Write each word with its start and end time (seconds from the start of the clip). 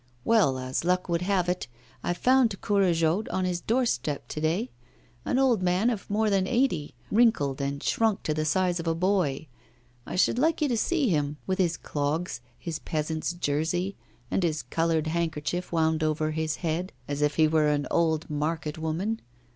'Well, 0.25 0.57
as 0.57 0.83
luck 0.83 1.07
would 1.09 1.21
have 1.21 1.47
it, 1.47 1.67
I 2.03 2.13
found 2.15 2.59
Courajod 2.59 3.29
on 3.29 3.45
his 3.45 3.61
doorstep 3.61 4.27
to 4.29 4.41
day. 4.41 4.71
An 5.25 5.37
old 5.37 5.61
man 5.61 5.91
of 5.91 6.09
more 6.09 6.31
than 6.31 6.47
eighty, 6.47 6.95
wrinkled 7.11 7.61
and 7.61 7.83
shrunk 7.83 8.23
to 8.23 8.33
the 8.33 8.43
size 8.43 8.79
of 8.79 8.87
a 8.87 8.95
boy. 8.95 9.45
I 10.07 10.15
should 10.15 10.39
like 10.39 10.59
you 10.59 10.67
to 10.69 10.75
see 10.77 11.09
him, 11.09 11.37
with 11.45 11.59
his 11.59 11.77
clogs, 11.77 12.41
his 12.57 12.79
peasant's 12.79 13.33
jersey 13.33 13.95
and 14.31 14.41
his 14.41 14.63
coloured 14.63 15.05
handkerchief 15.05 15.71
wound 15.71 16.01
over 16.01 16.31
his 16.31 16.55
head 16.55 16.93
as 17.07 17.21
if 17.21 17.35
he 17.35 17.47
were 17.47 17.67
an 17.67 17.85
old 17.91 18.27
market 18.27 18.79
woman. 18.79 19.21